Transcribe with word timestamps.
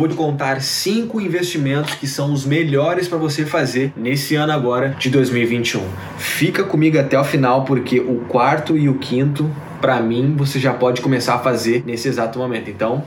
vou 0.00 0.08
te 0.08 0.14
contar 0.14 0.62
cinco 0.62 1.20
investimentos 1.20 1.94
que 1.94 2.06
são 2.06 2.32
os 2.32 2.46
melhores 2.46 3.06
para 3.06 3.18
você 3.18 3.44
fazer 3.44 3.92
nesse 3.94 4.34
ano 4.34 4.50
agora 4.50 4.96
de 4.98 5.10
2021. 5.10 5.82
Fica 6.16 6.64
comigo 6.64 6.98
até 6.98 7.20
o 7.20 7.24
final 7.24 7.66
porque 7.66 8.00
o 8.00 8.20
quarto 8.26 8.78
e 8.78 8.88
o 8.88 8.94
quinto, 8.94 9.54
para 9.78 10.00
mim, 10.00 10.34
você 10.34 10.58
já 10.58 10.72
pode 10.72 11.02
começar 11.02 11.34
a 11.34 11.38
fazer 11.38 11.82
nesse 11.84 12.08
exato 12.08 12.38
momento. 12.38 12.70
Então, 12.70 13.04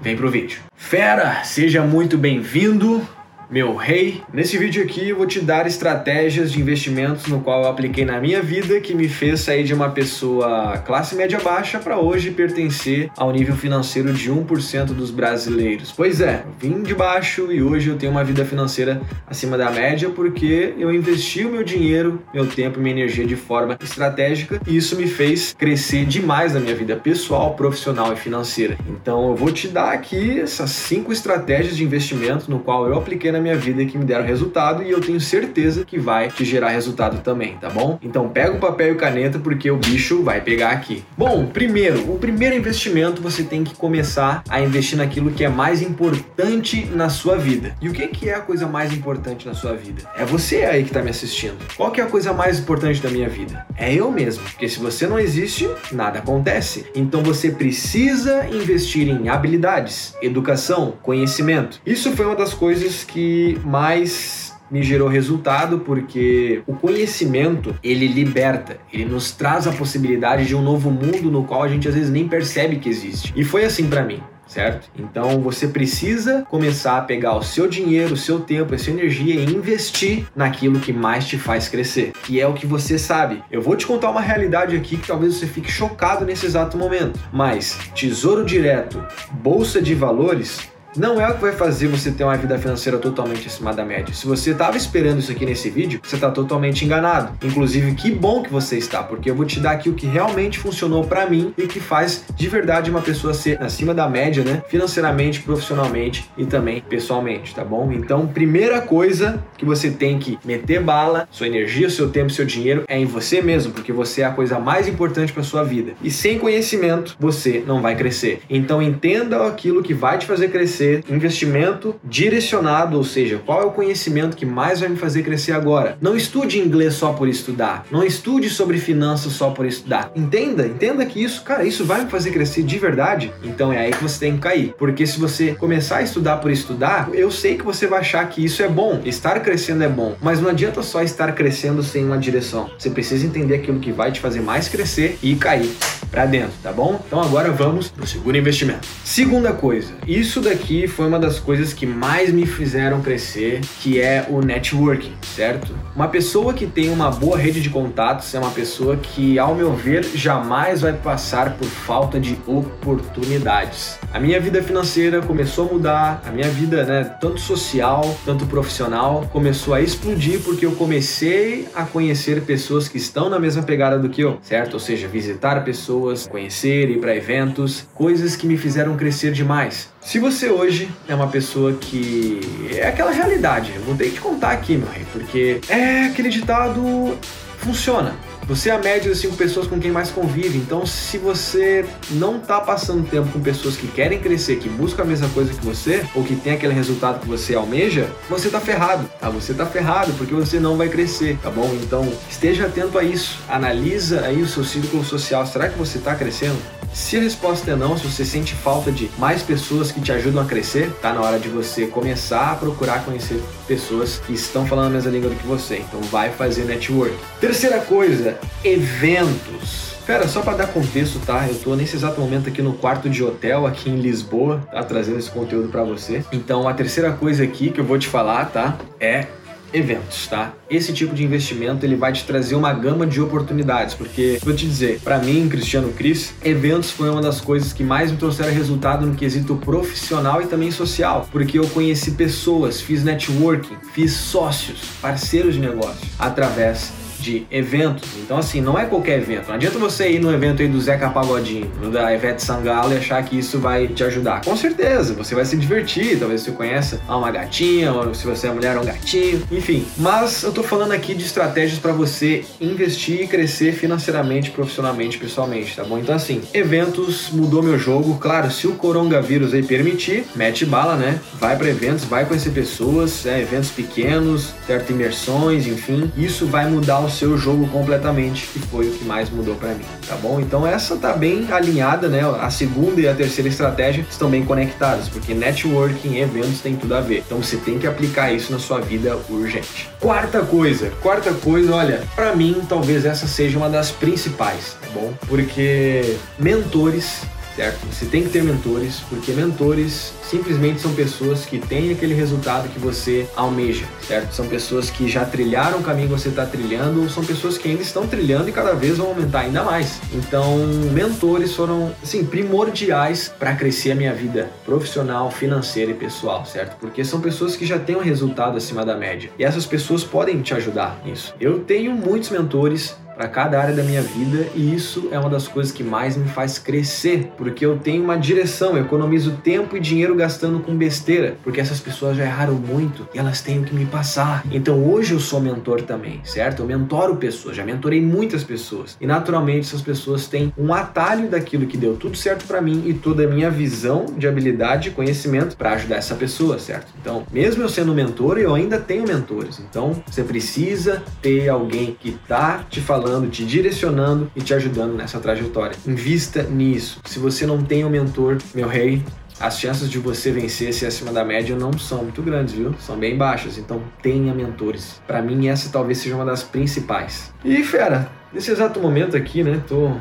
vem 0.00 0.16
pro 0.16 0.30
vídeo. 0.30 0.60
Fera, 0.76 1.42
seja 1.42 1.82
muito 1.82 2.16
bem-vindo 2.16 3.02
meu 3.48 3.74
rei. 3.74 4.22
Nesse 4.32 4.58
vídeo 4.58 4.82
aqui 4.82 5.08
eu 5.08 5.16
vou 5.16 5.26
te 5.26 5.40
dar 5.40 5.66
estratégias 5.66 6.52
de 6.52 6.60
investimentos 6.60 7.26
no 7.26 7.40
qual 7.40 7.62
eu 7.62 7.68
apliquei 7.68 8.04
na 8.04 8.20
minha 8.20 8.42
vida 8.42 8.80
que 8.80 8.94
me 8.94 9.08
fez 9.08 9.40
sair 9.40 9.64
de 9.64 9.72
uma 9.72 9.90
pessoa 9.90 10.78
classe 10.78 11.14
média 11.14 11.38
baixa 11.38 11.78
para 11.78 11.98
hoje 11.98 12.30
pertencer 12.30 13.10
ao 13.16 13.30
nível 13.30 13.56
financeiro 13.56 14.12
de 14.12 14.30
1% 14.30 14.86
dos 14.86 15.10
brasileiros. 15.10 15.92
Pois 15.92 16.20
é, 16.20 16.44
vim 16.58 16.82
de 16.82 16.94
baixo 16.94 17.52
e 17.52 17.62
hoje 17.62 17.90
eu 17.90 17.96
tenho 17.96 18.12
uma 18.12 18.24
vida 18.24 18.44
financeira 18.44 19.00
acima 19.26 19.56
da 19.56 19.70
média 19.70 20.10
porque 20.10 20.74
eu 20.78 20.92
investi 20.92 21.44
o 21.44 21.50
meu 21.50 21.62
dinheiro, 21.62 22.20
meu 22.34 22.46
tempo 22.46 22.78
e 22.78 22.82
minha 22.82 22.96
energia 22.96 23.26
de 23.26 23.36
forma 23.36 23.76
estratégica 23.80 24.60
e 24.66 24.76
isso 24.76 24.96
me 24.96 25.06
fez 25.06 25.54
crescer 25.56 26.04
demais 26.04 26.54
na 26.54 26.60
minha 26.60 26.74
vida 26.74 26.96
pessoal, 26.96 27.54
profissional 27.54 28.12
e 28.12 28.16
financeira. 28.16 28.76
Então 28.88 29.28
eu 29.28 29.36
vou 29.36 29.52
te 29.52 29.68
dar 29.68 29.92
aqui 29.92 30.40
essas 30.40 30.70
cinco 30.70 31.12
estratégias 31.12 31.76
de 31.76 31.84
investimento 31.84 32.50
no 32.50 32.58
qual 32.58 32.88
eu 32.88 32.96
apliquei 32.96 33.35
na 33.36 33.42
minha 33.42 33.56
vida 33.56 33.84
que 33.84 33.98
me 33.98 34.04
deram 34.04 34.24
resultado 34.24 34.82
e 34.82 34.90
eu 34.90 35.00
tenho 35.00 35.20
certeza 35.20 35.84
que 35.84 35.98
vai 35.98 36.28
te 36.28 36.44
gerar 36.44 36.70
resultado 36.70 37.22
também, 37.22 37.56
tá 37.58 37.68
bom? 37.68 37.98
Então 38.02 38.28
pega 38.28 38.52
o 38.52 38.58
papel 38.58 38.94
e 38.94 38.96
caneta 38.96 39.38
porque 39.38 39.70
o 39.70 39.76
bicho 39.76 40.22
vai 40.22 40.40
pegar 40.40 40.70
aqui. 40.70 41.04
Bom, 41.16 41.46
primeiro, 41.46 42.10
o 42.10 42.18
primeiro 42.18 42.56
investimento 42.56 43.20
você 43.20 43.42
tem 43.42 43.62
que 43.62 43.74
começar 43.74 44.42
a 44.48 44.60
investir 44.60 44.96
naquilo 44.96 45.30
que 45.30 45.44
é 45.44 45.48
mais 45.48 45.82
importante 45.82 46.86
na 46.86 47.08
sua 47.10 47.36
vida. 47.36 47.74
E 47.80 47.88
o 47.88 47.92
que 47.92 48.08
que 48.08 48.28
é 48.28 48.34
a 48.34 48.40
coisa 48.40 48.66
mais 48.66 48.92
importante 48.92 49.46
na 49.46 49.54
sua 49.54 49.74
vida? 49.74 50.02
É 50.16 50.24
você 50.24 50.62
aí 50.62 50.82
que 50.82 50.90
está 50.90 51.02
me 51.02 51.10
assistindo. 51.10 51.58
Qual 51.76 51.90
que 51.90 52.00
é 52.00 52.04
a 52.04 52.06
coisa 52.06 52.32
mais 52.32 52.58
importante 52.58 53.02
da 53.02 53.10
minha 53.10 53.28
vida? 53.28 53.66
É 53.76 53.92
eu 53.92 54.10
mesmo, 54.10 54.44
porque 54.44 54.68
se 54.68 54.78
você 54.78 55.06
não 55.06 55.18
existe, 55.18 55.68
nada 55.92 56.20
acontece. 56.20 56.86
Então 56.94 57.22
você 57.22 57.50
precisa 57.50 58.46
investir 58.46 59.08
em 59.08 59.28
habilidades, 59.28 60.14
educação, 60.22 60.94
conhecimento. 61.02 61.80
Isso 61.84 62.12
foi 62.12 62.24
uma 62.24 62.36
das 62.36 62.54
coisas 62.54 63.04
que 63.04 63.25
mais 63.64 64.54
me 64.70 64.82
gerou 64.82 65.08
resultado 65.08 65.80
porque 65.80 66.62
o 66.66 66.74
conhecimento 66.74 67.74
ele 67.82 68.06
liberta, 68.08 68.78
ele 68.92 69.04
nos 69.04 69.30
traz 69.30 69.66
a 69.66 69.72
possibilidade 69.72 70.46
de 70.46 70.56
um 70.56 70.62
novo 70.62 70.90
mundo 70.90 71.30
no 71.30 71.44
qual 71.44 71.62
a 71.62 71.68
gente 71.68 71.86
às 71.86 71.94
vezes 71.94 72.10
nem 72.10 72.26
percebe 72.26 72.76
que 72.76 72.88
existe. 72.88 73.32
E 73.36 73.44
foi 73.44 73.64
assim 73.64 73.86
para 73.88 74.02
mim 74.02 74.20
certo? 74.46 74.88
Então 74.96 75.40
você 75.40 75.68
precisa 75.68 76.46
começar 76.48 76.98
a 76.98 77.02
pegar 77.02 77.34
o 77.36 77.42
seu 77.42 77.68
dinheiro, 77.68 78.14
o 78.14 78.16
seu 78.16 78.40
tempo, 78.40 78.74
a 78.74 78.78
sua 78.78 78.92
energia 78.92 79.34
e 79.34 79.44
investir 79.44 80.26
naquilo 80.34 80.80
que 80.80 80.92
mais 80.92 81.26
te 81.26 81.36
faz 81.36 81.68
crescer, 81.68 82.12
que 82.22 82.40
é 82.40 82.46
o 82.46 82.54
que 82.54 82.66
você 82.66 82.98
sabe. 82.98 83.42
Eu 83.50 83.60
vou 83.60 83.76
te 83.76 83.86
contar 83.86 84.10
uma 84.10 84.20
realidade 84.20 84.76
aqui 84.76 84.96
que 84.96 85.06
talvez 85.08 85.34
você 85.34 85.46
fique 85.46 85.70
chocado 85.70 86.24
nesse 86.24 86.46
exato 86.46 86.78
momento, 86.78 87.18
mas 87.32 87.78
Tesouro 87.94 88.44
Direto, 88.44 89.04
Bolsa 89.32 89.82
de 89.82 89.94
Valores 89.94 90.68
não 90.96 91.20
é 91.20 91.28
o 91.28 91.34
que 91.34 91.42
vai 91.42 91.52
fazer 91.52 91.88
você 91.88 92.10
ter 92.10 92.24
uma 92.24 92.36
vida 92.36 92.58
financeira 92.58 92.98
totalmente 92.98 93.46
acima 93.46 93.72
da 93.72 93.84
média. 93.84 94.14
Se 94.14 94.26
você 94.26 94.52
estava 94.52 94.76
esperando 94.76 95.18
isso 95.18 95.30
aqui 95.30 95.44
nesse 95.44 95.68
vídeo, 95.68 96.00
você 96.02 96.14
está 96.16 96.30
totalmente 96.30 96.84
enganado. 96.84 97.32
Inclusive, 97.44 97.94
que 97.94 98.10
bom 98.10 98.42
que 98.42 98.50
você 98.50 98.78
está, 98.78 99.02
porque 99.02 99.30
eu 99.30 99.34
vou 99.34 99.44
te 99.44 99.60
dar 99.60 99.72
aqui 99.72 99.88
o 99.88 99.94
que 99.94 100.06
realmente 100.06 100.58
funcionou 100.58 101.04
para 101.04 101.28
mim 101.28 101.52
e 101.58 101.66
que 101.66 101.80
faz 101.80 102.24
de 102.34 102.48
verdade 102.48 102.90
uma 102.90 103.02
pessoa 103.02 103.34
ser 103.34 103.60
acima 103.62 103.92
da 103.92 104.08
média, 104.08 104.42
né? 104.42 104.62
Financeiramente, 104.68 105.40
profissionalmente 105.40 106.30
e 106.36 106.46
também 106.46 106.80
pessoalmente, 106.80 107.54
tá 107.54 107.64
bom? 107.64 107.92
Então, 107.92 108.26
primeira 108.26 108.80
coisa 108.80 109.42
que 109.58 109.64
você 109.64 109.90
tem 109.90 110.18
que 110.18 110.38
meter 110.44 110.82
bala, 110.82 111.28
sua 111.30 111.46
energia, 111.46 111.90
seu 111.90 112.08
tempo, 112.08 112.30
seu 112.30 112.44
dinheiro 112.44 112.84
é 112.88 112.98
em 112.98 113.04
você 113.04 113.42
mesmo, 113.42 113.72
porque 113.72 113.92
você 113.92 114.22
é 114.22 114.24
a 114.24 114.30
coisa 114.30 114.58
mais 114.58 114.88
importante 114.88 115.32
para 115.32 115.42
sua 115.42 115.62
vida. 115.62 115.92
E 116.02 116.10
sem 116.10 116.38
conhecimento, 116.38 117.16
você 117.18 117.62
não 117.66 117.82
vai 117.82 117.96
crescer. 117.96 118.40
Então, 118.48 118.80
entenda 118.80 119.46
aquilo 119.46 119.82
que 119.82 119.94
vai 119.94 120.18
te 120.18 120.26
fazer 120.26 120.48
crescer 120.48 120.85
ser 120.86 121.04
investimento 121.08 121.96
direcionado, 122.04 122.96
ou 122.96 123.04
seja, 123.04 123.40
qual 123.44 123.62
é 123.62 123.64
o 123.64 123.72
conhecimento 123.72 124.36
que 124.36 124.46
mais 124.46 124.80
vai 124.80 124.88
me 124.88 124.96
fazer 124.96 125.22
crescer 125.22 125.52
agora. 125.52 125.98
Não 126.00 126.16
estude 126.16 126.58
inglês 126.58 126.94
só 126.94 127.12
por 127.12 127.28
estudar, 127.28 127.84
não 127.90 128.04
estude 128.04 128.48
sobre 128.48 128.78
finanças 128.78 129.32
só 129.32 129.50
por 129.50 129.66
estudar. 129.66 130.12
Entenda, 130.14 130.66
entenda 130.66 131.04
que 131.04 131.22
isso, 131.22 131.42
cara, 131.42 131.64
isso 131.64 131.84
vai 131.84 132.04
me 132.04 132.10
fazer 132.10 132.30
crescer 132.30 132.62
de 132.62 132.78
verdade. 132.78 133.32
Então 133.42 133.72
é 133.72 133.78
aí 133.78 133.90
que 133.90 134.02
você 134.02 134.20
tem 134.20 134.34
que 134.34 134.40
cair, 134.40 134.74
porque 134.78 135.06
se 135.06 135.18
você 135.18 135.54
começar 135.54 135.98
a 135.98 136.02
estudar 136.02 136.36
por 136.36 136.50
estudar, 136.50 137.08
eu 137.12 137.30
sei 137.30 137.56
que 137.56 137.64
você 137.64 137.86
vai 137.86 138.00
achar 138.00 138.28
que 138.28 138.44
isso 138.44 138.62
é 138.62 138.68
bom, 138.68 139.00
estar 139.04 139.40
crescendo 139.40 139.82
é 139.82 139.88
bom, 139.88 140.16
mas 140.22 140.40
não 140.40 140.50
adianta 140.50 140.82
só 140.82 141.02
estar 141.02 141.32
crescendo 141.32 141.82
sem 141.82 142.04
uma 142.04 142.18
direção. 142.18 142.70
Você 142.78 142.90
precisa 142.90 143.26
entender 143.26 143.56
aquilo 143.56 143.80
que 143.80 143.90
vai 143.90 144.12
te 144.12 144.20
fazer 144.20 144.40
mais 144.40 144.68
crescer 144.68 145.18
e 145.22 145.34
cair 145.34 145.70
para 146.10 146.26
dentro, 146.26 146.52
tá 146.62 146.72
bom? 146.72 147.02
Então 147.06 147.20
agora 147.20 147.50
vamos 147.50 147.88
pro 147.88 148.06
segundo 148.06 148.36
investimento. 148.36 148.86
Segunda 149.04 149.52
coisa, 149.52 149.92
isso 150.06 150.40
daqui 150.40 150.75
foi 150.88 151.06
uma 151.06 151.18
das 151.18 151.38
coisas 151.38 151.72
que 151.72 151.86
mais 151.86 152.32
me 152.32 152.44
fizeram 152.44 153.00
crescer, 153.00 153.60
que 153.80 154.00
é 154.00 154.26
o 154.28 154.40
networking, 154.40 155.12
certo? 155.34 155.72
Uma 155.94 156.08
pessoa 156.08 156.52
que 156.52 156.66
tem 156.66 156.90
uma 156.90 157.10
boa 157.10 157.38
rede 157.38 157.60
de 157.60 157.70
contatos 157.70 158.34
é 158.34 158.38
uma 158.38 158.50
pessoa 158.50 158.96
que, 158.96 159.38
ao 159.38 159.54
meu 159.54 159.72
ver, 159.72 160.04
jamais 160.14 160.80
vai 160.80 160.92
passar 160.92 161.56
por 161.56 161.66
falta 161.66 162.18
de 162.18 162.36
oportunidades. 162.46 163.98
A 164.12 164.18
minha 164.18 164.40
vida 164.40 164.62
financeira 164.62 165.22
começou 165.22 165.68
a 165.68 165.72
mudar, 165.72 166.22
a 166.26 166.30
minha 166.30 166.48
vida, 166.48 166.84
né, 166.84 167.04
tanto 167.20 167.40
social, 167.40 168.16
tanto 168.24 168.44
profissional, 168.46 169.28
começou 169.32 169.72
a 169.72 169.80
explodir 169.80 170.40
porque 170.40 170.66
eu 170.66 170.72
comecei 170.72 171.68
a 171.74 171.84
conhecer 171.84 172.42
pessoas 172.42 172.88
que 172.88 172.98
estão 172.98 173.30
na 173.30 173.38
mesma 173.38 173.62
pegada 173.62 173.98
do 173.98 174.08
que 174.08 174.20
eu, 174.20 174.38
certo? 174.42 174.74
Ou 174.74 174.80
seja, 174.80 175.06
visitar 175.06 175.64
pessoas, 175.64 176.26
conhecer, 176.26 176.90
ir 176.90 176.98
para 176.98 177.14
eventos, 177.14 177.86
coisas 177.94 178.34
que 178.34 178.46
me 178.46 178.56
fizeram 178.56 178.96
crescer 178.96 179.32
demais. 179.32 179.94
Se 180.06 180.20
você 180.20 180.48
hoje 180.48 180.88
é 181.08 181.14
uma 181.16 181.26
pessoa 181.26 181.72
que 181.72 182.38
é 182.72 182.86
aquela 182.86 183.10
realidade, 183.10 183.72
eu 183.74 183.82
vou 183.82 183.96
ter 183.96 184.08
que 184.12 184.20
contar 184.20 184.52
aqui, 184.52 184.76
meu 184.76 184.88
rei, 184.88 185.04
porque 185.12 185.60
é 185.68 186.04
aquele 186.04 186.28
ditado 186.28 187.18
funciona. 187.58 188.14
Você 188.48 188.70
é 188.70 188.72
a 188.72 188.78
média 188.78 189.10
das 189.10 189.18
cinco 189.18 189.34
pessoas 189.34 189.66
com 189.66 189.80
quem 189.80 189.90
mais 189.90 190.08
convive. 190.08 190.56
Então, 190.56 190.86
se 190.86 191.18
você 191.18 191.84
não 192.12 192.36
está 192.36 192.60
passando 192.60 193.08
tempo 193.08 193.28
com 193.30 193.40
pessoas 193.40 193.76
que 193.76 193.88
querem 193.88 194.20
crescer, 194.20 194.60
que 194.60 194.68
buscam 194.68 195.02
a 195.02 195.04
mesma 195.04 195.28
coisa 195.30 195.52
que 195.52 195.66
você, 195.66 196.06
ou 196.14 196.22
que 196.22 196.36
tem 196.36 196.52
aquele 196.52 196.72
resultado 196.72 197.18
que 197.18 197.26
você 197.26 197.56
almeja, 197.56 198.08
você 198.30 198.46
está 198.46 198.60
ferrado, 198.60 199.10
tá? 199.20 199.28
Você 199.30 199.50
está 199.50 199.66
ferrado 199.66 200.12
porque 200.12 200.32
você 200.32 200.60
não 200.60 200.76
vai 200.76 200.88
crescer, 200.88 201.36
tá 201.42 201.50
bom? 201.50 201.68
Então, 201.82 202.08
esteja 202.30 202.66
atento 202.66 202.96
a 202.96 203.02
isso. 203.02 203.40
Analisa 203.48 204.20
aí 204.20 204.40
o 204.40 204.46
seu 204.46 204.62
círculo 204.62 205.04
social. 205.04 205.44
Será 205.44 205.68
que 205.68 205.76
você 205.76 205.98
está 205.98 206.14
crescendo? 206.14 206.56
Se 206.96 207.18
a 207.18 207.20
resposta 207.20 207.72
é 207.72 207.76
não, 207.76 207.96
se 207.96 208.06
você 208.06 208.24
sente 208.24 208.54
falta 208.54 208.90
de 208.90 209.10
mais 209.18 209.42
pessoas 209.42 209.92
que 209.92 210.00
te 210.00 210.10
ajudam 210.12 210.42
a 210.42 210.46
crescer, 210.46 210.90
tá 211.02 211.12
na 211.12 211.20
hora 211.20 211.38
de 211.38 211.46
você 211.46 211.86
começar 211.86 212.52
a 212.52 212.54
procurar 212.54 213.04
conhecer 213.04 213.38
pessoas 213.68 214.18
que 214.26 214.32
estão 214.32 214.66
falando 214.66 214.86
a 214.86 214.90
mesma 214.90 215.10
língua 215.10 215.28
do 215.28 215.36
que 215.36 215.46
você. 215.46 215.76
Então 215.76 216.00
vai 216.02 216.30
fazer 216.30 216.64
network. 216.64 217.14
Terceira 217.38 217.80
coisa, 217.80 218.35
eventos. 218.64 219.96
Pera, 220.06 220.28
só 220.28 220.40
para 220.40 220.58
dar 220.58 220.66
contexto, 220.68 221.18
tá? 221.18 221.48
Eu 221.48 221.56
tô 221.56 221.74
nesse 221.74 221.96
exato 221.96 222.20
momento 222.20 222.48
aqui 222.48 222.62
no 222.62 222.74
quarto 222.74 223.10
de 223.10 223.24
hotel 223.24 223.66
aqui 223.66 223.90
em 223.90 223.96
Lisboa, 223.96 224.62
tá 224.70 224.82
trazendo 224.84 225.18
esse 225.18 225.30
conteúdo 225.30 225.68
para 225.68 225.82
você. 225.82 226.24
Então, 226.32 226.68
a 226.68 226.74
terceira 226.74 227.12
coisa 227.12 227.42
aqui 227.42 227.70
que 227.70 227.80
eu 227.80 227.84
vou 227.84 227.98
te 227.98 228.06
falar, 228.06 228.44
tá? 228.46 228.78
É 229.00 229.26
eventos, 229.72 230.26
tá? 230.26 230.54
Esse 230.70 230.92
tipo 230.92 231.14
de 231.14 231.24
investimento 231.24 231.84
ele 231.84 231.96
vai 231.96 232.12
te 232.12 232.24
trazer 232.24 232.54
uma 232.54 232.72
gama 232.72 233.06
de 233.06 233.20
oportunidades, 233.20 233.94
porque 233.94 234.38
vou 234.42 234.54
te 234.54 234.66
dizer, 234.66 235.00
para 235.02 235.18
mim, 235.18 235.48
Cristiano 235.48 235.92
Cris, 235.92 236.34
eventos 236.44 236.90
foi 236.90 237.10
uma 237.10 237.20
das 237.20 237.40
coisas 237.40 237.72
que 237.72 237.82
mais 237.82 238.10
me 238.10 238.16
trouxeram 238.16 238.52
resultado 238.52 239.04
no 239.04 239.14
quesito 239.14 239.56
profissional 239.56 240.40
e 240.40 240.46
também 240.46 240.70
social, 240.70 241.28
porque 241.30 241.58
eu 241.58 241.66
conheci 241.68 242.12
pessoas, 242.12 242.80
fiz 242.80 243.02
networking, 243.04 243.76
fiz 243.92 244.12
sócios, 244.12 244.80
parceiros 245.00 245.54
de 245.54 245.60
negócio 245.60 246.06
através 246.18 246.92
de 247.18 247.46
eventos. 247.50 248.08
Então, 248.16 248.38
assim, 248.38 248.60
não 248.60 248.78
é 248.78 248.84
qualquer 248.84 249.18
evento. 249.18 249.48
Não 249.48 249.54
adianta 249.54 249.78
você 249.78 250.10
ir 250.10 250.20
no 250.20 250.32
evento 250.32 250.62
aí 250.62 250.68
do 250.68 250.80
Zeca 250.80 251.10
Pagodinho, 251.10 251.70
da 251.92 252.12
Ivete 252.14 252.42
Sangalo 252.42 252.92
e 252.92 252.96
achar 252.96 253.22
que 253.22 253.38
isso 253.38 253.58
vai 253.58 253.88
te 253.88 254.04
ajudar. 254.04 254.42
Com 254.42 254.56
certeza, 254.56 255.14
você 255.14 255.34
vai 255.34 255.44
se 255.44 255.56
divertir. 255.56 256.18
Talvez 256.18 256.42
você 256.42 256.52
conheça 256.52 257.00
uma 257.08 257.30
gatinha, 257.30 257.92
ou 257.92 258.14
se 258.14 258.26
você 258.26 258.48
é 258.48 258.50
mulher, 258.50 258.76
um 258.78 258.84
gatinho, 258.84 259.42
enfim. 259.50 259.86
Mas 259.96 260.42
eu 260.42 260.52
tô 260.52 260.62
falando 260.62 260.92
aqui 260.92 261.14
de 261.14 261.24
estratégias 261.24 261.78
para 261.78 261.92
você 261.92 262.44
investir 262.60 263.22
e 263.22 263.26
crescer 263.26 263.72
financeiramente, 263.72 264.50
profissionalmente, 264.50 265.18
pessoalmente, 265.18 265.74
tá 265.74 265.84
bom? 265.84 265.98
Então, 265.98 266.14
assim, 266.14 266.42
eventos 266.52 267.30
mudou 267.30 267.62
meu 267.62 267.78
jogo. 267.78 268.18
Claro, 268.18 268.50
se 268.50 268.66
o 268.66 268.72
coronavírus 268.72 269.54
aí 269.54 269.62
permitir, 269.62 270.24
mete 270.34 270.64
bala, 270.64 270.96
né? 270.96 271.20
Vai 271.34 271.56
para 271.56 271.68
eventos, 271.68 272.04
vai 272.04 272.24
conhecer 272.24 272.50
pessoas, 272.50 273.26
é, 273.26 273.40
eventos 273.40 273.70
pequenos, 273.70 274.54
certo? 274.66 274.90
Imersões, 274.90 275.66
enfim. 275.66 276.10
Isso 276.16 276.46
vai 276.46 276.68
mudar 276.68 277.00
o 277.00 277.05
o 277.06 277.10
seu 277.10 277.38
jogo 277.38 277.66
completamente, 277.68 278.46
que 278.46 278.58
foi 278.58 278.88
o 278.88 278.92
que 278.92 279.04
mais 279.04 279.30
mudou 279.30 279.54
para 279.54 279.70
mim, 279.70 279.84
tá 280.06 280.16
bom? 280.16 280.40
Então 280.40 280.66
essa 280.66 280.96
tá 280.96 281.12
bem 281.12 281.50
alinhada, 281.50 282.08
né? 282.08 282.20
A 282.40 282.50
segunda 282.50 283.00
e 283.00 283.08
a 283.08 283.14
terceira 283.14 283.48
estratégia 283.48 284.04
estão 284.08 284.28
bem 284.28 284.44
conectadas, 284.44 285.08
porque 285.08 285.32
networking, 285.34 286.18
eventos 286.18 286.60
tem 286.60 286.76
tudo 286.76 286.94
a 286.94 287.00
ver. 287.00 287.22
Então 287.26 287.42
você 287.42 287.56
tem 287.56 287.78
que 287.78 287.86
aplicar 287.86 288.32
isso 288.32 288.52
na 288.52 288.58
sua 288.58 288.80
vida 288.80 289.16
urgente. 289.28 289.88
Quarta 290.00 290.40
coisa, 290.40 290.90
quarta 291.00 291.32
coisa, 291.32 291.74
olha, 291.74 292.02
para 292.14 292.34
mim 292.34 292.62
talvez 292.68 293.04
essa 293.04 293.26
seja 293.26 293.56
uma 293.56 293.70
das 293.70 293.90
principais, 293.90 294.76
tá 294.80 294.88
bom? 294.92 295.12
Porque 295.28 296.16
mentores 296.38 297.22
certo? 297.56 297.78
Você 297.86 298.04
tem 298.04 298.22
que 298.22 298.28
ter 298.28 298.44
mentores, 298.44 299.00
porque 299.08 299.32
mentores 299.32 300.12
simplesmente 300.22 300.80
são 300.80 300.92
pessoas 300.92 301.46
que 301.46 301.58
têm 301.58 301.90
aquele 301.90 302.14
resultado 302.14 302.68
que 302.68 302.78
você 302.78 303.26
almeja, 303.34 303.86
certo? 304.06 304.32
São 304.32 304.46
pessoas 304.46 304.90
que 304.90 305.08
já 305.08 305.24
trilharam 305.24 305.78
o 305.78 305.82
caminho 305.82 306.08
que 306.08 306.14
você 306.14 306.28
está 306.28 306.44
trilhando, 306.44 307.02
ou 307.02 307.08
são 307.08 307.24
pessoas 307.24 307.56
que 307.56 307.68
ainda 307.68 307.82
estão 307.82 308.06
trilhando 308.06 308.48
e 308.48 308.52
cada 308.52 308.74
vez 308.74 308.98
vão 308.98 309.08
aumentar 309.08 309.40
ainda 309.40 309.64
mais. 309.64 310.00
Então, 310.12 310.58
mentores 310.92 311.54
foram, 311.54 311.92
assim, 312.02 312.24
primordiais 312.24 313.32
para 313.38 313.54
crescer 313.54 313.92
a 313.92 313.94
minha 313.94 314.12
vida 314.12 314.50
profissional, 314.64 315.30
financeira 315.30 315.92
e 315.92 315.94
pessoal, 315.94 316.44
certo? 316.44 316.76
Porque 316.78 317.04
são 317.04 317.20
pessoas 317.20 317.56
que 317.56 317.64
já 317.64 317.78
têm 317.78 317.96
um 317.96 318.00
resultado 318.00 318.58
acima 318.58 318.84
da 318.84 318.94
média. 318.94 319.30
E 319.38 319.44
essas 319.44 319.64
pessoas 319.64 320.04
podem 320.04 320.42
te 320.42 320.52
ajudar 320.52 321.00
nisso. 321.04 321.34
Eu 321.40 321.60
tenho 321.60 321.92
muitos 321.92 322.28
mentores 322.28 322.94
para 323.16 323.28
cada 323.28 323.58
área 323.58 323.74
da 323.74 323.82
minha 323.82 324.02
vida 324.02 324.46
e 324.54 324.74
isso 324.74 325.08
é 325.10 325.18
uma 325.18 325.30
das 325.30 325.48
coisas 325.48 325.72
que 325.72 325.82
mais 325.82 326.16
me 326.16 326.28
faz 326.28 326.58
crescer, 326.58 327.30
porque 327.36 327.64
eu 327.64 327.78
tenho 327.78 328.04
uma 328.04 328.16
direção, 328.16 328.76
eu 328.76 328.84
economizo 328.84 329.38
tempo 329.42 329.76
e 329.76 329.80
dinheiro 329.80 330.14
gastando 330.14 330.60
com 330.60 330.76
besteira, 330.76 331.36
porque 331.42 331.60
essas 331.60 331.80
pessoas 331.80 332.16
já 332.16 332.24
erraram 332.24 332.54
muito 332.54 333.08
e 333.14 333.18
elas 333.18 333.40
têm 333.40 333.60
o 333.60 333.64
que 333.64 333.74
me 333.74 333.86
passar. 333.86 334.44
Então 334.50 334.84
hoje 334.84 335.14
eu 335.14 335.20
sou 335.20 335.40
mentor 335.40 335.82
também, 335.82 336.20
certo? 336.24 336.60
Eu 336.60 336.66
mentoro 336.66 337.16
pessoas, 337.16 337.56
já 337.56 337.64
mentorei 337.64 338.02
muitas 338.02 338.44
pessoas 338.44 338.96
e 339.00 339.06
naturalmente 339.06 339.66
essas 339.66 339.80
pessoas 339.80 340.26
têm 340.26 340.52
um 340.58 340.74
atalho 340.74 341.30
daquilo 341.30 341.66
que 341.66 341.78
deu 341.78 341.96
tudo 341.96 342.16
certo 342.16 342.46
para 342.46 342.60
mim 342.60 342.82
e 342.86 342.92
toda 342.92 343.24
a 343.24 343.26
minha 343.26 343.50
visão 343.50 344.04
de 344.16 344.28
habilidade 344.28 344.90
e 344.90 344.92
conhecimento 344.92 345.56
para 345.56 345.72
ajudar 345.72 345.96
essa 345.96 346.14
pessoa, 346.14 346.58
certo? 346.58 346.92
Então, 347.00 347.24
mesmo 347.32 347.62
eu 347.62 347.68
sendo 347.68 347.94
mentor, 347.94 348.36
eu 348.38 348.54
ainda 348.54 348.78
tenho 348.78 349.04
mentores. 349.06 349.58
Então, 349.58 350.02
você 350.06 350.22
precisa 350.22 351.02
ter 351.22 351.48
alguém 351.48 351.96
que 351.98 352.12
tá 352.26 352.64
te 352.68 352.80
falando 352.80 353.05
falando, 353.06 353.30
te 353.30 353.44
direcionando 353.44 354.30
e 354.34 354.40
te 354.40 354.52
ajudando 354.52 354.94
nessa 354.94 355.20
trajetória. 355.20 355.76
Invista 355.86 356.42
nisso. 356.42 357.00
Se 357.04 357.20
você 357.20 357.46
não 357.46 357.62
tem 357.62 357.84
um 357.84 357.88
mentor, 357.88 358.38
meu 358.52 358.66
rei, 358.66 359.00
as 359.38 359.60
chances 359.60 359.88
de 359.88 359.98
você 359.98 360.32
vencer 360.32 360.74
se 360.74 360.84
acima 360.84 361.12
da 361.12 361.24
média 361.24 361.54
não 361.54 361.72
são 361.78 362.02
muito 362.02 362.20
grandes, 362.20 362.54
viu? 362.54 362.74
São 362.80 362.98
bem 362.98 363.16
baixas. 363.16 363.58
Então 363.58 363.80
tenha 364.02 364.34
mentores. 364.34 365.00
Para 365.06 365.22
mim 365.22 365.46
essa 365.46 365.70
talvez 365.70 365.98
seja 365.98 366.16
uma 366.16 366.24
das 366.24 366.42
principais. 366.42 367.32
E 367.44 367.62
fera, 367.62 368.10
nesse 368.32 368.50
exato 368.50 368.80
momento 368.80 369.16
aqui, 369.16 369.44
né? 369.44 369.62
Tô 369.68 369.92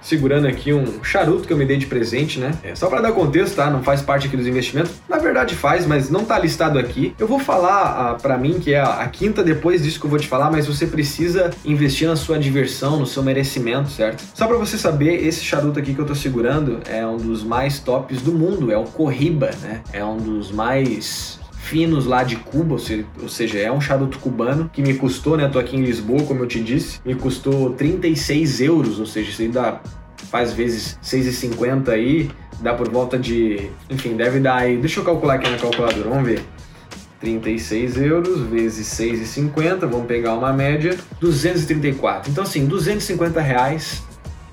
segurando 0.00 0.46
aqui 0.46 0.72
um 0.72 1.02
charuto 1.02 1.46
que 1.46 1.52
eu 1.52 1.56
me 1.56 1.64
dei 1.64 1.76
de 1.76 1.86
presente, 1.86 2.38
né? 2.38 2.52
É, 2.62 2.74
só 2.74 2.88
para 2.88 3.00
dar 3.00 3.12
contexto, 3.12 3.56
tá? 3.56 3.70
Não 3.70 3.82
faz 3.82 4.02
parte 4.02 4.26
aqui 4.26 4.36
dos 4.36 4.46
investimentos. 4.46 4.92
Na 5.08 5.18
verdade 5.18 5.54
faz, 5.54 5.86
mas 5.86 6.10
não 6.10 6.24
tá 6.24 6.38
listado 6.38 6.78
aqui. 6.78 7.14
Eu 7.18 7.26
vou 7.26 7.38
falar 7.38 7.82
ah, 7.82 8.14
para 8.14 8.36
mim 8.36 8.58
que 8.60 8.74
é 8.74 8.80
a, 8.80 9.00
a, 9.00 9.08
quinta 9.08 9.42
depois 9.42 9.82
disso 9.82 9.98
que 9.98 10.06
eu 10.06 10.10
vou 10.10 10.18
te 10.18 10.28
falar, 10.28 10.50
mas 10.50 10.66
você 10.66 10.86
precisa 10.86 11.50
investir 11.64 12.08
na 12.08 12.16
sua 12.16 12.38
diversão, 12.38 12.98
no 12.98 13.06
seu 13.06 13.22
merecimento, 13.22 13.90
certo? 13.90 14.24
Só 14.34 14.46
para 14.46 14.56
você 14.56 14.78
saber, 14.78 15.26
esse 15.26 15.44
charuto 15.44 15.78
aqui 15.78 15.94
que 15.94 16.00
eu 16.00 16.06
tô 16.06 16.14
segurando 16.14 16.80
é 16.88 17.06
um 17.06 17.16
dos 17.16 17.42
mais 17.42 17.78
tops 17.78 18.22
do 18.22 18.32
mundo, 18.32 18.70
é 18.70 18.78
o 18.78 18.84
Corriba, 18.84 19.50
né? 19.62 19.82
É 19.92 20.04
um 20.04 20.16
dos 20.16 20.50
mais 20.50 21.37
finos 21.68 22.06
lá 22.06 22.22
de 22.22 22.36
Cuba, 22.36 22.76
ou 23.20 23.28
seja, 23.28 23.58
é 23.58 23.70
um 23.70 23.80
charuto 23.80 24.18
cubano 24.18 24.70
que 24.72 24.80
me 24.80 24.94
custou, 24.94 25.36
né? 25.36 25.46
Tô 25.48 25.58
aqui 25.58 25.76
em 25.76 25.82
Lisboa, 25.82 26.22
como 26.22 26.42
eu 26.42 26.46
te 26.46 26.60
disse, 26.60 26.98
me 27.04 27.14
custou 27.14 27.70
36 27.74 28.62
euros, 28.62 28.98
ou 28.98 29.04
seja, 29.04 29.30
isso 29.30 29.52
dá 29.52 29.80
faz 30.30 30.52
vezes 30.52 30.98
6,50 31.02 31.88
aí, 31.88 32.30
dá 32.60 32.72
por 32.74 32.90
volta 32.90 33.18
de, 33.18 33.70
enfim, 33.90 34.16
deve 34.16 34.40
dar 34.40 34.56
aí, 34.56 34.78
deixa 34.78 35.00
eu 35.00 35.04
calcular 35.04 35.34
aqui 35.34 35.48
na 35.50 35.58
calculadora, 35.58 36.08
vamos 36.08 36.26
ver. 36.26 36.42
36 37.20 37.96
euros 37.98 38.40
vezes 38.48 38.86
6,50, 38.88 39.80
vamos 39.80 40.06
pegar 40.06 40.34
uma 40.34 40.52
média, 40.52 40.96
234. 41.20 42.30
Então 42.30 42.44
assim, 42.44 42.64
250 42.64 43.40
reais 43.40 44.02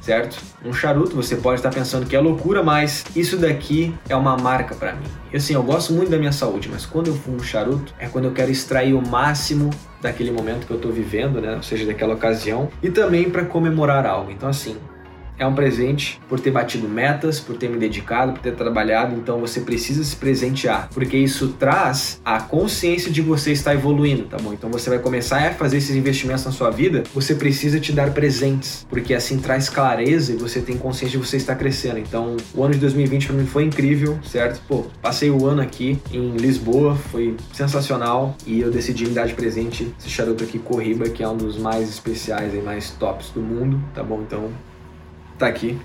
certo? 0.06 0.38
Um 0.64 0.72
charuto, 0.72 1.16
você 1.16 1.36
pode 1.36 1.60
estar 1.60 1.72
pensando 1.72 2.06
que 2.06 2.16
é 2.16 2.20
loucura, 2.20 2.62
mas 2.62 3.04
isso 3.16 3.38
daqui 3.38 3.92
é 4.08 4.16
uma 4.16 4.38
marca 4.38 4.76
para 4.76 4.94
mim. 4.94 5.08
E 5.34 5.38
assim, 5.38 5.56
eu 5.56 5.64
gosto 5.64 5.94
muito 5.94 6.12
da 6.12 6.18
minha 6.18 6.32
saúde, 6.32 6.70
mas 6.72 6.86
quando 6.86 7.08
eu 7.08 7.16
fumo 7.16 7.44
charuto 7.44 7.92
é 7.98 8.08
quando 8.08 8.26
eu 8.26 8.32
quero 8.32 8.52
extrair 8.52 8.94
o 8.94 9.02
máximo 9.02 9.72
daquele 10.02 10.30
momento 10.30 10.68
que 10.68 10.72
eu 10.72 10.78
estou 10.78 10.92
vivendo, 10.92 11.42
né? 11.42 11.56
Ou 11.56 11.64
seja, 11.64 11.88
daquela 11.88 12.14
ocasião, 12.14 12.70
e 12.84 12.92
também 12.92 13.32
para 13.32 13.46
comemorar 13.46 14.06
algo. 14.06 14.30
Então 14.30 14.48
assim, 14.48 14.78
é 15.38 15.46
um 15.46 15.54
presente 15.54 16.20
por 16.28 16.40
ter 16.40 16.52
batido 16.52 16.88
metas, 16.88 17.40
por 17.40 17.58
ter 17.58 17.70
me 17.70 17.78
dedicado, 17.78 18.34
por 18.34 18.42
ter 18.42 18.54
trabalhado, 18.56 19.16
então 19.16 19.40
você 19.40 19.62
precisa 19.62 20.04
se 20.04 20.16
presentear, 20.16 20.90
porque 20.94 21.18
isso 21.18 21.50
traz 21.60 22.22
a 22.24 22.40
consciência 22.40 23.12
de 23.12 23.22
você 23.22 23.52
estar 23.52 23.74
evoluindo, 23.74 24.24
tá 24.24 24.38
bom? 24.38 24.54
Então 24.54 24.70
você 24.70 24.90
vai 24.90 25.00
começar 25.00 25.46
a 25.48 25.54
fazer 25.54 25.78
esses 25.78 25.96
investimentos 25.96 26.46
na 26.46 26.52
sua 26.52 26.70
vida, 26.70 27.04
você 27.14 27.36
precisa 27.36 27.80
te 27.80 27.92
dar 27.92 28.12
presentes, 28.12 28.86
porque 28.90 29.14
assim 29.14 29.38
traz 29.38 29.70
clareza 29.70 30.34
e 30.34 30.36
você 30.36 30.62
tem 30.62 30.78
consciência 30.78 31.20
de 31.20 31.26
você 31.26 31.38
estar 31.38 31.56
crescendo. 31.56 32.00
Então, 32.00 32.38
o 32.54 32.64
ano 32.64 32.74
de 32.74 32.80
2020 32.80 33.28
para 33.28 33.36
mim 33.36 33.46
foi 33.46 33.64
incrível, 33.64 34.18
certo? 34.24 34.62
Pô, 34.68 34.86
passei 35.02 35.30
o 35.30 35.46
ano 35.46 35.62
aqui 35.62 36.00
em 36.12 36.36
Lisboa, 36.38 36.96
foi 36.96 37.36
sensacional 37.54 38.36
e 38.46 38.62
eu 38.62 38.72
decidi 38.72 39.06
me 39.06 39.14
dar 39.14 39.28
de 39.28 39.34
presente 39.34 39.94
esse 40.00 40.10
charuto 40.10 40.44
aqui 40.44 40.60
Corriba, 40.60 41.10
que 41.10 41.24
é 41.24 41.28
um 41.28 41.38
dos 41.38 41.58
mais 41.58 41.90
especiais 41.90 42.54
e 42.54 42.58
mais 42.58 42.92
tops 42.92 43.30
do 43.30 43.42
mundo, 43.42 43.82
tá 43.94 44.04
bom? 44.04 44.22
Então, 44.22 44.50
tá 45.38 45.48
aqui 45.48 45.80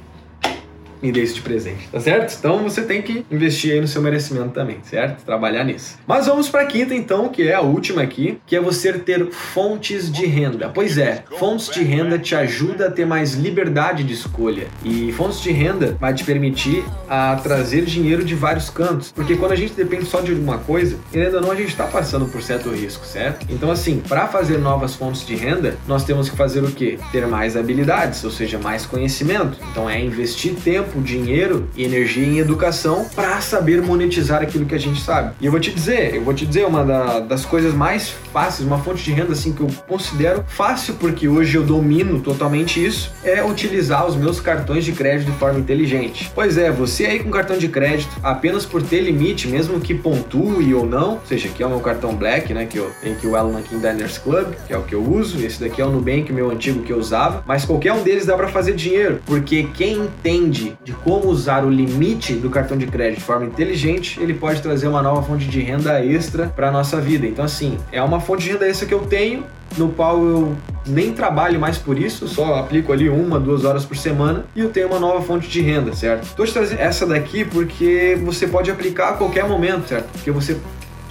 me 1.03 1.13
dê 1.13 1.23
isso 1.23 1.35
de 1.35 1.43
presente, 1.43 1.89
tá 1.91 2.01
certo? 2.01 2.37
Então 2.39 2.63
você 2.63 2.83
tem 2.83 3.03
que 3.03 3.25
investir 3.31 3.73
aí 3.73 3.81
no 3.81 3.89
seu 3.89 4.03
merecimento 4.03 4.51
também, 4.51 4.79
certo? 4.83 5.25
Trabalhar 5.25 5.65
nisso. 5.65 5.99
Mas 6.07 6.27
vamos 6.27 6.49
para 6.49 6.63
a 6.63 6.67
quinta 6.67 6.95
então, 6.95 7.29
que 7.29 7.49
é 7.49 7.55
a 7.55 7.61
última 7.61 8.03
aqui, 8.03 8.39
que 8.47 8.57
é 8.57 8.61
você 8.61 8.93
ter 8.93 9.31
fontes 9.31 10.11
de 10.11 10.27
renda. 10.27 10.71
Pois 10.73 10.99
é, 10.99 11.25
fontes 11.39 11.71
de 11.71 11.83
renda 11.83 12.19
te 12.19 12.35
ajuda 12.35 12.89
a 12.89 12.91
ter 12.91 13.07
mais 13.07 13.35
liberdade 13.35 14.05
de 14.05 14.13
escolha 14.13 14.67
e 14.85 15.13
fontes 15.13 15.41
de 15.41 15.51
renda 15.51 15.97
vai 16.01 16.15
te 16.15 16.25
permitir 16.25 16.85
a 17.09 17.37
trazer 17.37 17.85
dinheiro 17.85 18.25
de 18.25 18.35
vários 18.35 18.71
cantos, 18.71 19.13
porque 19.13 19.37
quando 19.37 19.53
a 19.53 19.57
gente 19.57 19.73
depende 19.73 20.05
só 20.05 20.21
de 20.21 20.33
uma 20.33 20.59
coisa, 20.59 20.97
ou 21.15 21.41
não, 21.41 21.51
a 21.51 21.57
gente 21.57 21.69
está 21.69 21.87
passando 21.87 22.27
por 22.27 22.43
certo 22.43 22.71
risco, 22.71 23.05
certo? 23.05 23.47
Então 23.49 23.71
assim, 23.71 24.01
para 24.01 24.27
fazer 24.27 24.59
novas 24.59 24.95
fontes 24.95 25.27
de 25.27 25.35
renda, 25.35 25.77
nós 25.87 26.05
temos 26.05 26.29
que 26.29 26.37
fazer 26.37 26.63
o 26.63 26.71
quê? 26.71 26.99
Ter 27.13 27.27
mais 27.27 27.57
habilidades, 27.57 28.25
ou 28.25 28.31
seja, 28.31 28.59
mais 28.59 28.87
conhecimento. 28.87 29.59
Então 29.71 29.89
é 29.89 30.01
investir 30.01 30.55
tempo 30.55 30.90
tempo, 30.91 31.01
dinheiro 31.01 31.69
e 31.77 31.85
energia 31.85 32.27
em 32.27 32.39
educação 32.39 33.07
para 33.15 33.41
saber 33.41 33.81
monetizar 33.81 34.43
aquilo 34.43 34.67
que 34.67 34.75
a 34.75 34.79
gente 34.79 35.01
sabe. 35.01 35.33
E 35.41 35.47
eu 35.47 35.51
vou 35.51 35.61
te 35.61 35.71
dizer, 35.71 36.17
eu 36.17 36.25
vou 36.25 36.35
te 36.35 36.45
dizer 36.45 36.67
uma 36.67 36.85
da, 36.85 37.21
das 37.21 37.45
coisas 37.45 37.73
mais 37.73 38.11
fáceis, 38.33 38.67
uma 38.67 38.79
fonte 38.79 39.03
de 39.03 39.13
renda 39.13 39.33
assim 39.33 39.53
que 39.53 39.61
eu 39.61 39.69
considero 39.87 40.45
fácil 40.49 40.95
porque 40.95 41.29
hoje 41.29 41.57
eu 41.57 41.63
domino 41.63 42.21
totalmente 42.21 42.85
isso, 42.85 43.13
é 43.25 43.43
utilizar 43.45 44.07
os 44.07 44.17
meus 44.17 44.41
cartões 44.41 44.85
de 44.85 44.93
crédito 44.93 45.31
de 45.31 45.39
forma 45.39 45.59
inteligente. 45.59 46.31
Pois 46.35 46.59
é, 46.59 46.71
você 46.71 47.07
aí 47.07 47.21
com 47.21 47.31
cartão 47.31 47.57
de 47.57 47.69
crédito, 47.69 48.11
apenas 48.23 48.67
por 48.67 48.83
ter 48.83 49.01
limite, 49.01 49.49
mesmo 49.49 49.81
que 49.81 49.95
pontue 49.95 50.75
ou 50.75 50.87
não, 50.87 51.13
ou 51.13 51.21
seja, 51.25 51.49
aqui 51.49 51.63
é 51.63 51.67
o 51.67 51.71
meu 51.71 51.81
cartão 51.81 52.15
Black, 52.15 52.53
né, 52.53 52.67
que 52.67 52.79
eu 52.79 52.91
tenho 53.01 53.15
aqui 53.15 53.27
o 53.27 53.37
Alan 53.37 53.63
King 53.63 53.87
Diners 53.87 54.19
Club, 54.19 54.49
que 54.67 54.73
é 54.73 54.79
o 54.79 54.83
que 54.83 54.95
eu 54.95 55.03
uso, 55.03 55.45
esse 55.45 55.61
daqui 55.61 55.81
é 55.81 55.85
o 55.85 55.91
Nubank, 55.91 56.33
meu 56.33 56.51
antigo 56.51 56.83
que 56.83 56.93
eu 56.93 56.99
usava, 56.99 57.43
mas 57.47 57.65
qualquer 57.65 57.93
um 57.93 58.03
deles 58.03 58.27
dá 58.27 58.37
para 58.37 58.49
fazer 58.49 58.75
dinheiro, 58.75 59.21
porque 59.27 59.69
quem 59.75 59.99
entende 59.99 60.77
de 60.85 60.93
como 60.93 61.29
usar 61.29 61.65
o 61.65 61.71
limite 61.71 62.35
do 62.35 62.49
cartão 62.49 62.77
de 62.77 62.87
crédito 62.87 63.19
de 63.19 63.25
forma 63.25 63.45
inteligente, 63.45 64.21
ele 64.21 64.35
pode 64.35 64.63
trazer 64.63 64.89
uma 64.89 65.03
nova 65.03 65.23
fonte 65.23 65.47
de 65.47 65.61
renda 65.61 66.05
extra 66.05 66.47
para 66.47 66.71
nossa 66.71 67.01
vida. 67.01 67.27
Então, 67.27 67.45
assim, 67.45 67.79
é 67.93 68.03
uma 68.03 68.21
fonte 68.21 68.45
de 68.45 68.53
renda 68.53 68.67
extra 68.67 68.87
que 68.87 68.95
eu 68.95 69.01
tenho, 69.01 69.45
no 69.77 69.91
qual 69.91 70.25
eu 70.25 70.57
nem 70.87 71.13
trabalho 71.13 71.61
mais 71.61 71.79
por 71.79 71.99
isso, 71.99 72.27
só 72.27 72.57
aplico 72.57 72.93
ali 72.93 73.09
uma, 73.09 73.39
duas 73.39 73.65
horas 73.65 73.85
por 73.85 73.97
semana 73.97 74.45
e 74.57 74.61
eu 74.61 74.71
tenho 74.71 74.89
uma 74.89 74.99
nova 74.99 75.23
fonte 75.23 75.49
de 75.49 75.61
renda, 75.61 75.93
certo? 75.93 76.25
Estou 76.25 76.47
te 76.47 76.53
trazendo 76.53 76.81
essa 76.81 77.07
daqui 77.07 77.45
porque 77.45 78.19
você 78.25 78.47
pode 78.47 78.71
aplicar 78.71 79.11
a 79.11 79.13
qualquer 79.13 79.47
momento, 79.47 79.89
certo? 79.89 80.09
Porque 80.13 80.31
você 80.31 80.59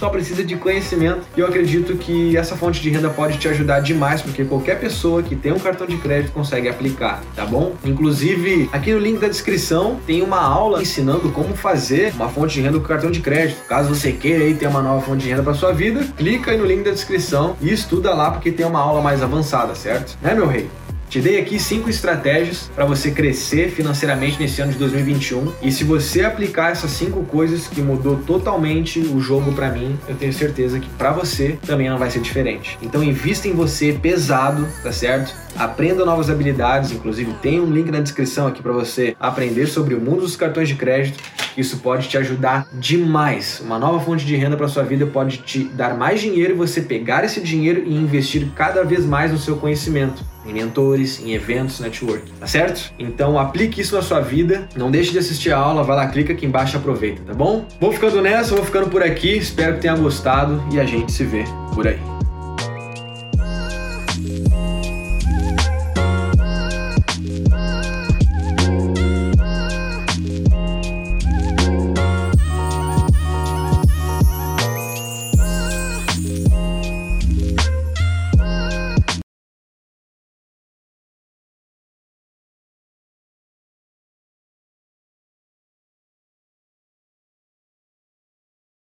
só 0.00 0.08
precisa 0.08 0.42
de 0.42 0.56
conhecimento. 0.56 1.20
E 1.36 1.40
eu 1.40 1.46
acredito 1.46 1.94
que 1.96 2.34
essa 2.36 2.56
fonte 2.56 2.80
de 2.80 2.88
renda 2.88 3.10
pode 3.10 3.36
te 3.36 3.46
ajudar 3.46 3.80
demais, 3.80 4.22
porque 4.22 4.44
qualquer 4.44 4.80
pessoa 4.80 5.22
que 5.22 5.36
tem 5.36 5.52
um 5.52 5.58
cartão 5.58 5.86
de 5.86 5.98
crédito 5.98 6.32
consegue 6.32 6.68
aplicar, 6.68 7.22
tá 7.36 7.44
bom? 7.44 7.74
Inclusive, 7.84 8.70
aqui 8.72 8.92
no 8.92 8.98
link 8.98 9.20
da 9.20 9.28
descrição 9.28 10.00
tem 10.06 10.22
uma 10.22 10.40
aula 10.40 10.80
ensinando 10.80 11.30
como 11.30 11.54
fazer 11.54 12.12
uma 12.14 12.30
fonte 12.30 12.54
de 12.54 12.62
renda 12.62 12.78
com 12.78 12.86
cartão 12.86 13.10
de 13.10 13.20
crédito. 13.20 13.62
Caso 13.68 13.94
você 13.94 14.12
queira 14.12 14.44
aí 14.44 14.54
ter 14.54 14.66
uma 14.66 14.80
nova 14.80 15.02
fonte 15.02 15.22
de 15.24 15.28
renda 15.28 15.42
para 15.42 15.52
sua 15.52 15.72
vida, 15.72 16.02
clica 16.16 16.50
aí 16.50 16.56
no 16.56 16.64
link 16.64 16.82
da 16.82 16.90
descrição 16.90 17.56
e 17.60 17.70
estuda 17.70 18.14
lá 18.14 18.30
porque 18.30 18.50
tem 18.50 18.64
uma 18.64 18.80
aula 18.80 19.02
mais 19.02 19.22
avançada, 19.22 19.74
certo? 19.74 20.16
Né, 20.22 20.34
meu 20.34 20.46
rei? 20.46 20.68
Te 21.10 21.20
dei 21.20 21.40
aqui 21.40 21.58
cinco 21.58 21.90
estratégias 21.90 22.70
para 22.72 22.84
você 22.84 23.10
crescer 23.10 23.72
financeiramente 23.72 24.38
nesse 24.38 24.62
ano 24.62 24.70
de 24.70 24.78
2021 24.78 25.54
e 25.60 25.72
se 25.72 25.82
você 25.82 26.22
aplicar 26.22 26.70
essas 26.70 26.92
cinco 26.92 27.24
coisas 27.24 27.66
que 27.66 27.82
mudou 27.82 28.18
totalmente 28.18 29.00
o 29.00 29.18
jogo 29.18 29.52
para 29.52 29.70
mim, 29.70 29.98
eu 30.08 30.14
tenho 30.14 30.32
certeza 30.32 30.78
que 30.78 30.88
para 30.90 31.10
você 31.10 31.58
também 31.66 31.90
não 31.90 31.98
vai 31.98 32.12
ser 32.12 32.20
diferente. 32.20 32.78
Então 32.80 33.02
invista 33.02 33.48
em 33.48 33.52
você 33.52 33.92
pesado, 33.92 34.68
tá 34.84 34.92
certo? 34.92 35.34
Aprenda 35.56 36.04
novas 36.04 36.30
habilidades, 36.30 36.92
inclusive 36.92 37.32
tem 37.42 37.60
um 37.60 37.72
link 37.72 37.90
na 37.90 37.98
descrição 37.98 38.46
aqui 38.46 38.62
para 38.62 38.70
você 38.70 39.16
aprender 39.18 39.66
sobre 39.66 39.96
o 39.96 40.00
mundo 40.00 40.20
dos 40.20 40.36
cartões 40.36 40.68
de 40.68 40.76
crédito. 40.76 41.20
Isso 41.56 41.78
pode 41.78 42.08
te 42.08 42.16
ajudar 42.18 42.68
demais. 42.72 43.60
Uma 43.60 43.78
nova 43.78 44.00
fonte 44.00 44.24
de 44.24 44.36
renda 44.36 44.56
para 44.56 44.68
sua 44.68 44.82
vida 44.82 45.06
pode 45.06 45.38
te 45.38 45.64
dar 45.64 45.96
mais 45.96 46.20
dinheiro 46.20 46.54
e 46.54 46.56
você 46.56 46.80
pegar 46.80 47.24
esse 47.24 47.40
dinheiro 47.40 47.82
e 47.84 47.94
investir 47.94 48.48
cada 48.54 48.84
vez 48.84 49.04
mais 49.04 49.32
no 49.32 49.38
seu 49.38 49.56
conhecimento 49.56 50.24
em 50.46 50.52
mentores, 50.52 51.20
em 51.22 51.32
eventos, 51.32 51.80
network, 51.80 52.30
tá 52.38 52.46
certo? 52.46 52.92
Então 52.98 53.38
aplique 53.38 53.80
isso 53.80 53.94
na 53.94 54.02
sua 54.02 54.20
vida, 54.20 54.68
não 54.74 54.90
deixe 54.90 55.12
de 55.12 55.18
assistir 55.18 55.52
a 55.52 55.58
aula, 55.58 55.82
vai 55.82 55.96
lá, 55.96 56.08
clica 56.08 56.32
aqui 56.32 56.46
embaixo 56.46 56.76
e 56.76 56.78
aproveita, 56.78 57.22
tá 57.26 57.34
bom? 57.34 57.66
Vou 57.80 57.92
ficando 57.92 58.22
nessa, 58.22 58.54
vou 58.54 58.64
ficando 58.64 58.88
por 58.88 59.02
aqui, 59.02 59.36
espero 59.36 59.74
que 59.74 59.80
tenha 59.80 59.96
gostado 59.96 60.62
e 60.72 60.80
a 60.80 60.84
gente 60.84 61.12
se 61.12 61.24
vê 61.24 61.44
por 61.74 61.86
aí. 61.86 62.19